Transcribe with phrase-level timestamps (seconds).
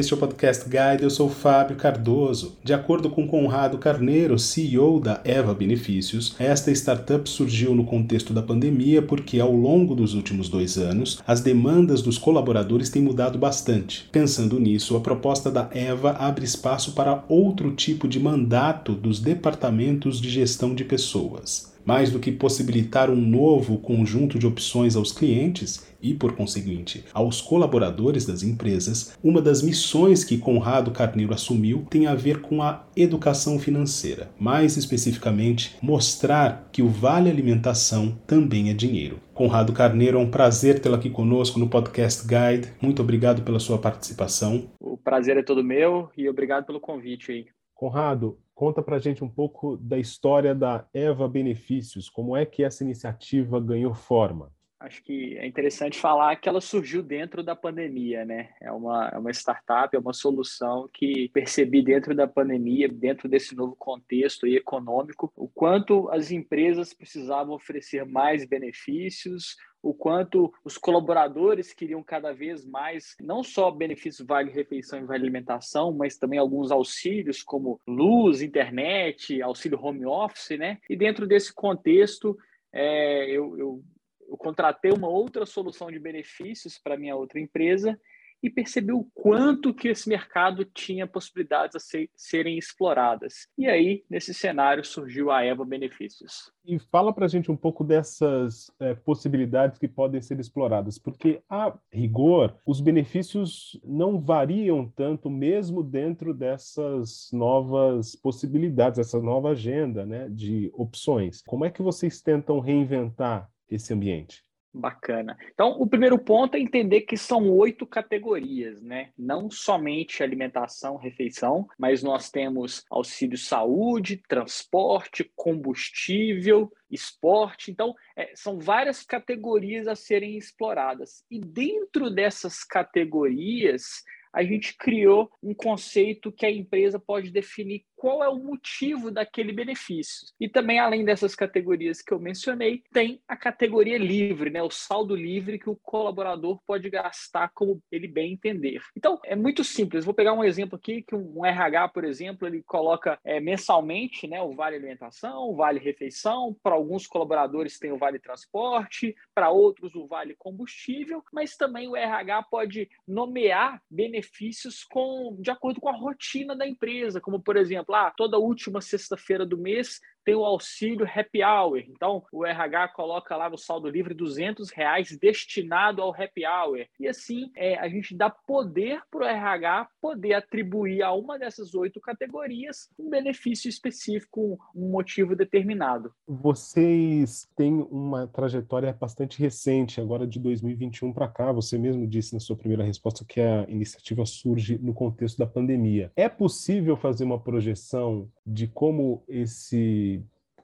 [0.00, 2.56] Este é o Podcast Guide, eu sou Fábio Cardoso.
[2.64, 8.40] De acordo com Conrado Carneiro, CEO da Eva Benefícios, esta startup surgiu no contexto da
[8.40, 14.08] pandemia porque, ao longo dos últimos dois anos, as demandas dos colaboradores têm mudado bastante.
[14.10, 20.18] Pensando nisso, a proposta da Eva abre espaço para outro tipo de mandato dos departamentos
[20.18, 21.70] de gestão de pessoas.
[21.90, 27.40] Mais do que possibilitar um novo conjunto de opções aos clientes e, por conseguinte, aos
[27.40, 32.86] colaboradores das empresas, uma das missões que Conrado Carneiro assumiu tem a ver com a
[32.96, 34.30] educação financeira.
[34.38, 39.18] Mais especificamente, mostrar que o Vale Alimentação também é dinheiro.
[39.34, 42.72] Conrado Carneiro, é um prazer tê-lo aqui conosco no Podcast Guide.
[42.80, 44.70] Muito obrigado pela sua participação.
[44.78, 47.46] O prazer é todo meu e obrigado pelo convite aí.
[47.80, 52.84] Conrado, conta para gente um pouco da história da Eva Benefícios, como é que essa
[52.84, 54.52] iniciativa ganhou forma?
[54.78, 58.50] Acho que é interessante falar que ela surgiu dentro da pandemia, né?
[58.60, 63.56] É uma, é uma startup, é uma solução que percebi dentro da pandemia, dentro desse
[63.56, 71.72] novo contexto econômico, o quanto as empresas precisavam oferecer mais benefícios, o quanto os colaboradores
[71.72, 76.70] queriam cada vez mais, não só benefícios vale refeição e vale alimentação, mas também alguns
[76.70, 80.78] auxílios como luz, internet, auxílio home office, né?
[80.88, 82.36] E dentro desse contexto,
[82.72, 83.82] é, eu, eu,
[84.28, 87.98] eu contratei uma outra solução de benefícios para minha outra empresa
[88.42, 93.48] e percebeu o quanto que esse mercado tinha possibilidades a ser, serem exploradas.
[93.56, 96.50] E aí, nesse cenário, surgiu a Eva Benefícios.
[96.64, 101.42] E fala para a gente um pouco dessas é, possibilidades que podem ser exploradas, porque,
[101.48, 110.06] a rigor, os benefícios não variam tanto mesmo dentro dessas novas possibilidades, essa nova agenda
[110.06, 111.42] né, de opções.
[111.46, 114.44] Como é que vocês tentam reinventar esse ambiente?
[114.72, 115.36] Bacana.
[115.52, 119.10] Então, o primeiro ponto é entender que são oito categorias, né?
[119.18, 127.72] Não somente alimentação, refeição, mas nós temos auxílio saúde, transporte, combustível, esporte.
[127.72, 131.24] Então, é, são várias categorias a serem exploradas.
[131.28, 138.24] E dentro dessas categorias, a gente criou um conceito que a empresa pode definir qual
[138.24, 140.26] é o motivo daquele benefício.
[140.40, 144.62] E também, além dessas categorias que eu mencionei, tem a categoria livre, né?
[144.62, 148.80] o saldo livre que o colaborador pode gastar como ele bem entender.
[148.96, 150.02] Então, é muito simples.
[150.02, 154.40] Vou pegar um exemplo aqui, que um RH, por exemplo, ele coloca é, mensalmente né,
[154.40, 159.94] o vale alimentação, o vale refeição, para alguns colaboradores tem o vale transporte, para outros
[159.94, 165.96] o vale combustível, mas também o RH pode nomear benefícios com, de acordo com a
[165.96, 171.06] rotina da empresa, como, por exemplo, lá, toda última sexta-feira do mês tem o auxílio
[171.06, 171.78] happy hour.
[171.78, 176.86] Então, o RH coloca lá no saldo livre 200 reais destinado ao happy hour.
[176.98, 181.74] E assim, é, a gente dá poder para o RH poder atribuir a uma dessas
[181.74, 186.12] oito categorias um benefício específico, um motivo determinado.
[186.26, 191.52] Vocês têm uma trajetória bastante recente, agora de 2021 para cá.
[191.52, 196.12] Você mesmo disse na sua primeira resposta que a iniciativa surge no contexto da pandemia.
[196.16, 200.19] É possível fazer uma projeção de como esse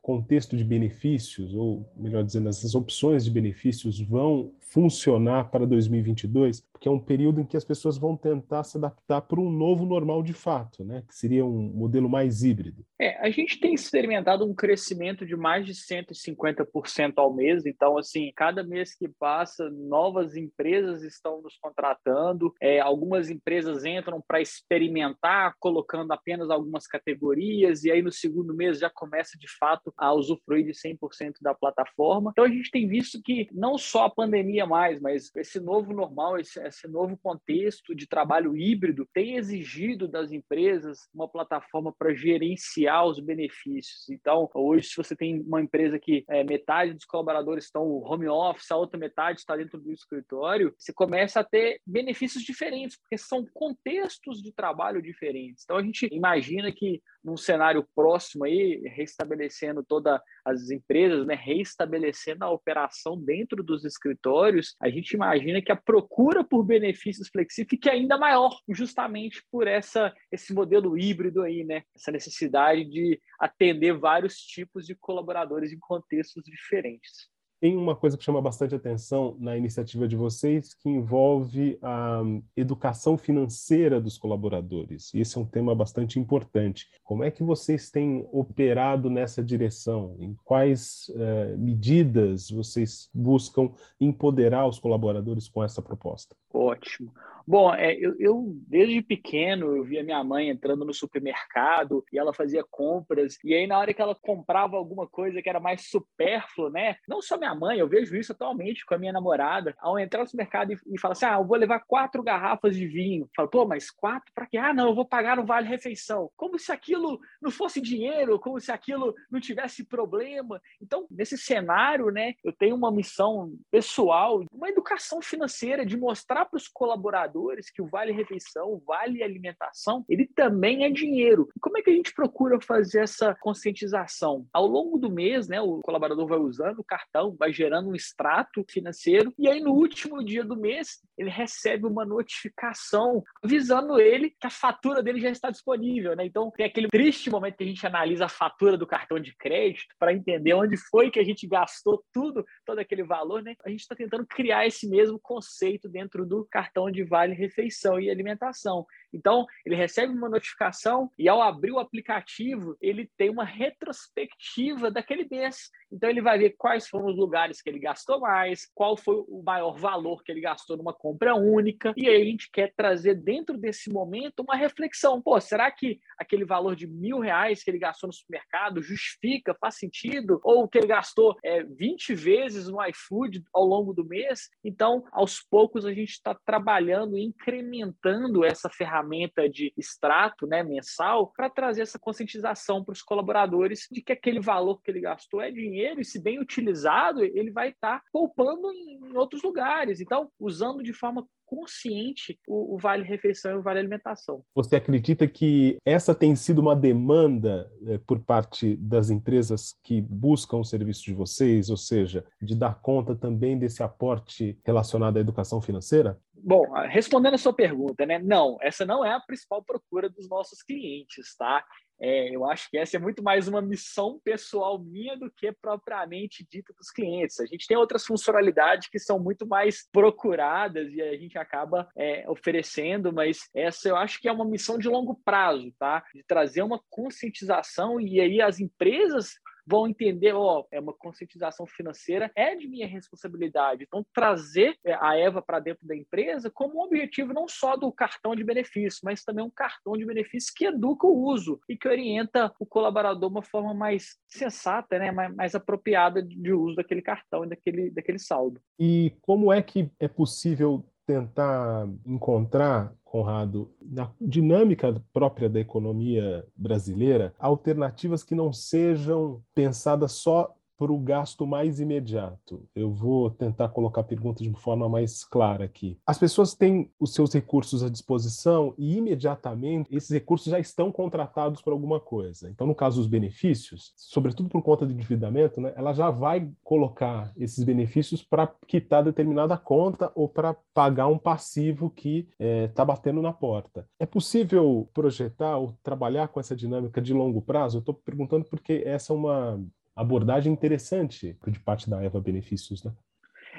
[0.07, 6.89] contexto de benefícios, ou melhor dizendo, essas opções de benefícios vão funcionar para 2022, porque
[6.89, 10.23] é um período em que as pessoas vão tentar se adaptar para um novo normal
[10.23, 11.05] de fato, né?
[11.09, 12.85] que seria um modelo mais híbrido.
[13.01, 18.33] É, a gente tem experimentado um crescimento de mais de 150% ao mês, então, assim,
[18.35, 25.55] cada mês que passa, novas empresas estão nos contratando, é, algumas empresas entram para experimentar,
[25.61, 30.67] colocando apenas algumas categorias, e aí no segundo mês já começa de fato a usufruir
[30.67, 32.31] de 100% da plataforma.
[32.33, 36.39] Então, a gente tem visto que não só a pandemia mais, mas esse novo normal,
[36.39, 43.05] esse, esse novo contexto de trabalho híbrido tem exigido das empresas uma plataforma para gerenciar
[43.07, 44.09] os benefícios.
[44.09, 48.71] Então, hoje, se você tem uma empresa que é, metade dos colaboradores estão home office,
[48.71, 53.45] a outra metade está dentro do escritório, você começa a ter benefícios diferentes, porque são
[53.53, 55.65] contextos de trabalho diferentes.
[55.65, 62.45] Então, a gente imagina que num cenário próximo aí, restabelecendo todas as empresas, né, reestabelecendo
[62.45, 67.91] a operação dentro dos escritórios, a gente imagina que a procura por benefícios flexíveis fique
[67.91, 74.37] ainda maior, justamente por essa esse modelo híbrido aí, né, essa necessidade de atender vários
[74.37, 77.29] tipos de colaboradores em contextos diferentes.
[77.61, 82.23] Tem uma coisa que chama bastante atenção na iniciativa de vocês, que envolve a
[82.57, 85.13] educação financeira dos colaboradores.
[85.15, 86.87] E esse é um tema bastante importante.
[87.03, 90.17] Como é que vocês têm operado nessa direção?
[90.19, 96.37] Em quais eh, medidas vocês buscam empoderar os colaboradores com essa proposta?
[96.57, 97.13] Ótimo.
[97.49, 102.35] Bom, é, eu, eu, desde pequeno eu via minha mãe entrando no supermercado e ela
[102.35, 106.71] fazia compras e aí na hora que ela comprava alguma coisa que era mais supérfluo,
[106.71, 106.97] né?
[107.07, 110.27] Não só minha mãe, eu vejo isso atualmente com a minha namorada, ao entrar no
[110.27, 113.29] supermercado e, e falar assim, ah, eu vou levar quatro garrafas de vinho.
[113.37, 114.59] Fala, pô, mas quatro para quê?
[114.59, 116.29] Ah, não, eu vou pagar no vale refeição.
[116.37, 120.61] Como se aquilo não fosse dinheiro, como se aquilo não tivesse problema.
[120.83, 126.57] Então, nesse cenário, né, eu tenho uma missão pessoal, uma educação financeira de mostrar para
[126.57, 131.49] os colaboradores que o vale refeição, o vale alimentação, ele também é dinheiro.
[131.61, 134.47] Como é que a gente procura fazer essa conscientização?
[134.53, 138.65] Ao longo do mês, né, o colaborador vai usando o cartão, vai gerando um extrato
[138.69, 144.47] financeiro e aí no último dia do mês ele recebe uma notificação avisando ele que
[144.47, 146.27] a fatura dele já está disponível, né?
[146.27, 149.95] Então tem aquele triste momento que a gente analisa a fatura do cartão de crédito
[149.99, 153.55] para entender onde foi que a gente gastou tudo, todo aquele valor, né?
[153.65, 158.11] A gente está tentando criar esse mesmo conceito dentro do cartão de vale refeição e
[158.11, 158.87] alimentação.
[159.13, 165.27] Então, ele recebe uma notificação e ao abrir o aplicativo, ele tem uma retrospectiva daquele
[165.31, 165.71] mês.
[165.91, 169.43] Então, ele vai ver quais foram os lugares que ele gastou mais, qual foi o
[169.43, 171.95] maior valor que ele gastou numa compra única.
[171.97, 175.23] E aí a gente quer trazer dentro desse momento uma reflexão.
[175.23, 179.77] Pô, será que aquele valor de mil reais que ele gastou no supermercado justifica, faz
[179.77, 180.41] sentido?
[180.43, 184.51] Ou que ele gastou é, 20 vezes no iFood ao longo do mês?
[184.65, 191.51] Então, aos poucos, a gente está trabalhando, incrementando essa ferramenta de extrato né, mensal para
[191.51, 196.01] trazer essa conscientização para os colaboradores de que aquele valor que ele gastou é dinheiro
[196.01, 200.01] e, se bem utilizado, ele vai estar tá poupando em outros lugares.
[200.01, 204.43] Então, usando de forma consciente o, o, vale refeição e o vale alimentação.
[204.55, 210.59] Você acredita que essa tem sido uma demanda é, por parte das empresas que buscam
[210.59, 215.61] o serviço de vocês, ou seja, de dar conta também desse aporte relacionado à educação
[215.61, 216.06] financeira?
[216.49, 218.21] Bom, respondendo a sua pergunta, né?
[218.21, 221.65] Não, essa não é a principal procura dos nossos clientes, tá?
[222.01, 226.47] É, eu acho que essa é muito mais uma missão pessoal minha do que propriamente
[226.49, 227.41] dita dos clientes.
[227.41, 232.25] A gente tem outras funcionalidades que são muito mais procuradas e a gente acaba é,
[232.31, 236.05] oferecendo, mas essa eu acho que é uma missão de longo prazo, tá?
[236.15, 239.33] De trazer uma conscientização e aí as empresas
[239.67, 243.85] vão entender, ó, é uma conscientização financeira, é de minha responsabilidade.
[243.85, 247.91] Então, trazer é, a Eva para dentro da empresa como um objetivo não só do
[247.91, 251.89] cartão de benefício, mas também um cartão de benefício que educa o uso e que
[251.89, 257.03] orienta o colaborador de uma forma mais sensata, né, mais, mais apropriada de uso daquele
[257.03, 258.61] cartão e daquele, daquele saldo.
[258.79, 267.33] E como é que é possível tentar encontrar Conrado, na dinâmica própria da economia brasileira,
[267.39, 272.67] alternativas que não sejam pensadas só para o gasto mais imediato.
[272.75, 275.99] Eu vou tentar colocar a pergunta de uma forma mais clara aqui.
[276.07, 281.63] As pessoas têm os seus recursos à disposição e imediatamente esses recursos já estão contratados
[281.63, 282.49] para alguma coisa.
[282.51, 287.33] Então, no caso dos benefícios, sobretudo por conta do endividamento, né, ela já vai colocar
[287.37, 292.85] esses benefícios para quitar determinada conta ou para pagar um passivo que está é, tá
[292.85, 293.87] batendo na porta.
[293.99, 297.79] É possível projetar ou trabalhar com essa dinâmica de longo prazo?
[297.79, 299.61] Eu estou perguntando porque essa é uma
[299.97, 302.93] abordagem interessante de parte da Eva Benefícios, né?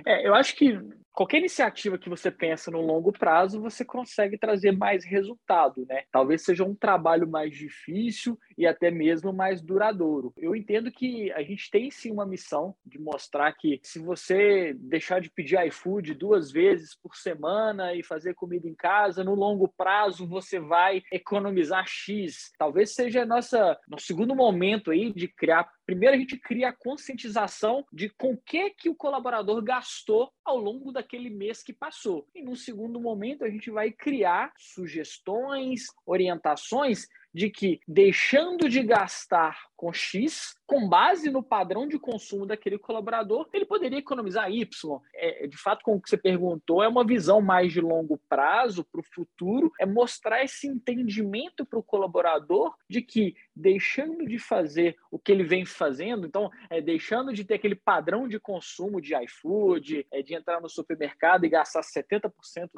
[0.06, 0.80] É, eu acho que
[1.18, 6.04] qualquer iniciativa que você pensa no longo prazo, você consegue trazer mais resultado, né?
[6.12, 10.32] Talvez seja um trabalho mais difícil e até mesmo mais duradouro.
[10.38, 15.20] Eu entendo que a gente tem sim uma missão de mostrar que se você deixar
[15.20, 20.28] de pedir iFood duas vezes por semana e fazer comida em casa, no longo prazo
[20.28, 22.52] você vai economizar X.
[22.60, 27.86] Talvez seja nossa no segundo momento aí de criar Primeiro, a gente cria a conscientização
[27.94, 32.26] de com que, que o colaborador gastou ao longo daquele mês que passou.
[32.34, 37.06] E, num segundo momento, a gente vai criar sugestões, orientações
[37.38, 43.48] de que, deixando de gastar com X, com base no padrão de consumo daquele colaborador,
[43.54, 45.00] ele poderia economizar Y.
[45.14, 49.04] É, de fato, como você perguntou, é uma visão mais de longo prazo para o
[49.04, 55.32] futuro, é mostrar esse entendimento para o colaborador de que, deixando de fazer o que
[55.32, 60.24] ele vem fazendo, então, é, deixando de ter aquele padrão de consumo de iFood, é,
[60.24, 62.32] de entrar no supermercado e gastar 70%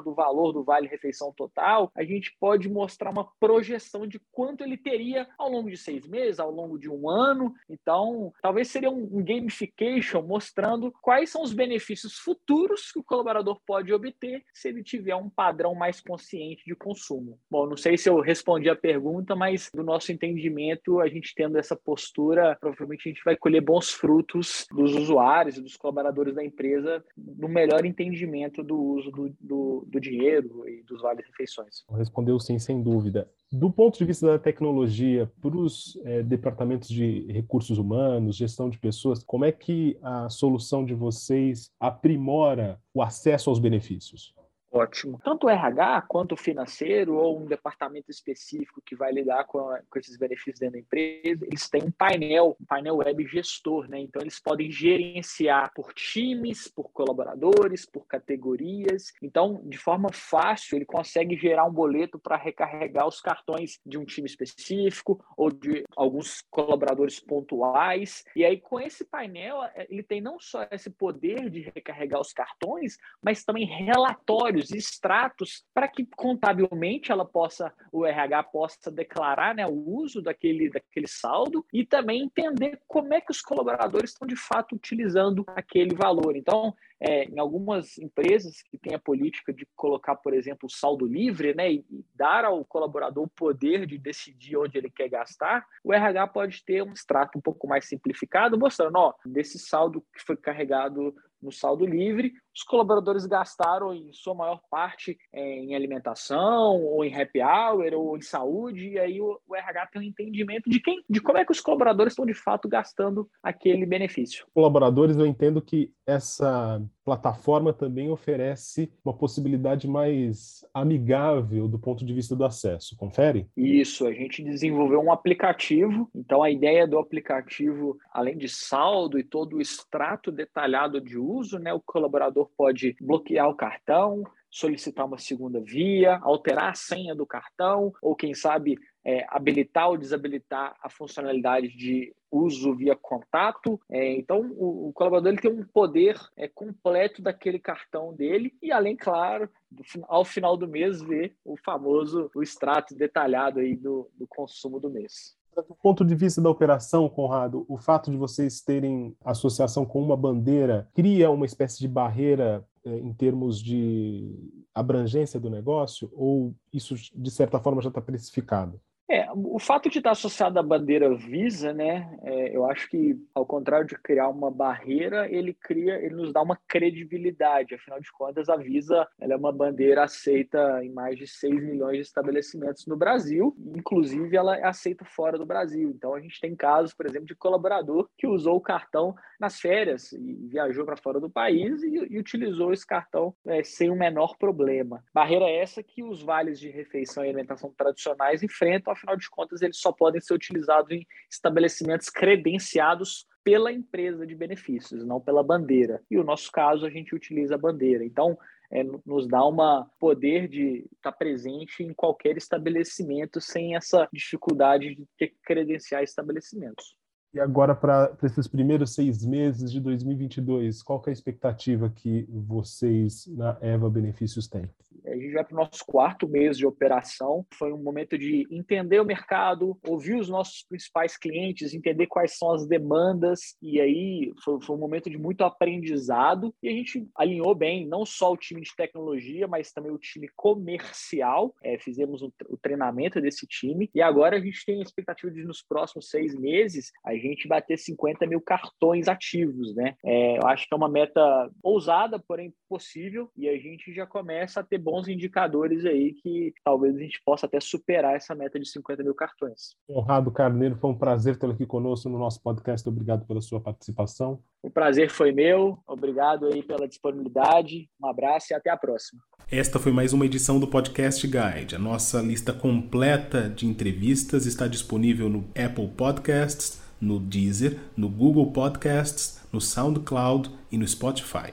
[0.04, 4.76] do valor do vale refeição total, a gente pode mostrar uma projeção de quanto ele
[4.76, 7.54] teria ao longo de seis meses, ao longo de um ano.
[7.68, 13.92] Então, talvez seria um gamification mostrando quais são os benefícios futuros que o colaborador pode
[13.92, 17.38] obter se ele tiver um padrão mais consciente de consumo.
[17.50, 21.58] Bom, não sei se eu respondi a pergunta, mas do nosso entendimento a gente tendo
[21.58, 26.44] essa postura, provavelmente a gente vai colher bons frutos dos usuários e dos colaboradores da
[26.44, 31.84] empresa no melhor entendimento do uso do, do, do dinheiro e dos vales refeições.
[31.90, 33.30] Respondeu sim, sem dúvida.
[33.52, 38.78] Do ponto de vista da tecnologia, para os é, departamentos de recursos humanos, gestão de
[38.78, 44.32] pessoas, como é que a solução de vocês aprimora o acesso aos benefícios?
[44.72, 45.20] Ótimo.
[45.24, 49.80] Tanto o RH quanto o financeiro ou um departamento específico que vai lidar com, a,
[49.90, 53.98] com, esses benefícios dentro da empresa, eles têm um painel, um painel web gestor, né?
[53.98, 59.12] Então eles podem gerenciar por times, por colaboradores, por categorias.
[59.20, 64.04] Então, de forma fácil, ele consegue gerar um boleto para recarregar os cartões de um
[64.04, 68.22] time específico ou de alguns colaboradores pontuais.
[68.36, 69.58] E aí, com esse painel,
[69.88, 75.64] ele tem não só esse poder de recarregar os cartões, mas também relatórios relatórios, extratos,
[75.74, 81.64] para que contabilmente ela possa, o RH possa declarar né, o uso daquele, daquele saldo
[81.72, 86.36] e também entender como é que os colaboradores estão de fato utilizando aquele valor.
[86.36, 91.06] Então, é, em algumas empresas que têm a política de colocar, por exemplo, o saldo
[91.06, 95.94] livre, né, e dar ao colaborador o poder de decidir onde ele quer gastar, o
[95.94, 100.36] RH pode ter um extrato um pouco mais simplificado, mostrando, ó, desse saldo que foi
[100.36, 107.14] carregado no saldo livre, os colaboradores gastaram em sua maior parte em alimentação, ou em
[107.14, 111.20] happy hour, ou em saúde, e aí o, RH tem um entendimento de quem, de
[111.20, 114.46] como é que os colaboradores estão de fato gastando aquele benefício.
[114.54, 122.14] Colaboradores, eu entendo que essa plataforma também oferece uma possibilidade mais amigável do ponto de
[122.14, 122.96] vista do acesso.
[122.96, 123.48] Confere?
[123.56, 126.08] Isso, a gente desenvolveu um aplicativo.
[126.14, 131.58] Então a ideia do aplicativo, além de saldo e todo o extrato detalhado de uso,
[131.58, 137.26] né, o colaborador pode bloquear o cartão, solicitar uma segunda via, alterar a senha do
[137.26, 143.80] cartão, ou quem sabe é, habilitar ou desabilitar a funcionalidade de uso via contato.
[143.88, 148.70] É, então, o, o, colaborador ele tem um poder é, completo daquele cartão dele e,
[148.70, 154.08] além, claro, do, ao final do mês, ver o famoso o extrato detalhado aí do,
[154.16, 155.38] do consumo do mês.
[155.56, 160.16] Do ponto de vista da operação, Conrado, o fato de vocês terem associação com uma
[160.16, 164.32] bandeira cria uma espécie de barreira é, em termos de
[164.74, 168.80] abrangência do negócio ou isso, de certa forma, já está precificado?
[169.10, 173.44] É, o fato de estar associado à bandeira Visa, né, é, eu acho que, ao
[173.44, 177.74] contrário de criar uma barreira, ele cria, ele nos dá uma credibilidade.
[177.74, 182.02] Afinal de contas, a Visa é uma bandeira aceita em mais de 6 milhões de
[182.02, 185.90] estabelecimentos no Brasil, inclusive ela é aceita fora do Brasil.
[185.90, 190.12] Então, a gente tem casos, por exemplo, de colaborador que usou o cartão nas férias
[190.12, 194.36] e viajou para fora do país e, e utilizou esse cartão é, sem o menor
[194.38, 195.02] problema.
[195.12, 199.78] Barreira essa que os vales de refeição e alimentação tradicionais enfrentam afinal de contas, eles
[199.78, 206.02] só podem ser utilizados em estabelecimentos credenciados pela empresa de benefícios, não pela bandeira.
[206.10, 208.04] E o nosso caso, a gente utiliza a bandeira.
[208.04, 208.38] Então,
[208.70, 209.56] é, nos dá um
[209.98, 216.94] poder de estar presente em qualquer estabelecimento sem essa dificuldade de ter que credenciar estabelecimentos.
[217.32, 223.26] E agora, para esses primeiros seis meses de 2022, qual é a expectativa que vocês
[223.28, 224.68] na Eva Benefícios têm?
[225.06, 227.46] A gente vai para o nosso quarto mês de operação.
[227.54, 232.52] Foi um momento de entender o mercado, ouvir os nossos principais clientes, entender quais são
[232.52, 233.56] as demandas.
[233.62, 236.54] E aí foi, foi um momento de muito aprendizado.
[236.62, 240.28] E a gente alinhou bem, não só o time de tecnologia, mas também o time
[240.36, 241.54] comercial.
[241.62, 243.90] É, fizemos o, treinamento desse time.
[243.94, 247.78] E agora a gente tem a expectativa de, nos próximos seis meses, a gente bater
[247.78, 249.96] 50 mil cartões ativos, né?
[250.04, 254.60] É, eu acho que é uma meta ousada, porém possível, e a gente já começa
[254.60, 258.68] a ter bons indicadores aí que talvez a gente possa até superar essa meta de
[258.68, 259.76] 50 mil cartões.
[259.88, 262.88] Honrado Carneiro, foi um prazer tê-lo aqui conosco no nosso podcast.
[262.88, 264.42] Obrigado pela sua participação.
[264.62, 265.78] O prazer foi meu.
[265.86, 267.88] Obrigado aí pela disponibilidade.
[268.02, 269.22] Um abraço e até a próxima.
[269.50, 271.76] Esta foi mais uma edição do Podcast Guide.
[271.76, 278.52] A nossa lista completa de entrevistas está disponível no Apple Podcasts, no Deezer, no Google
[278.52, 281.52] Podcasts, no SoundCloud e no Spotify.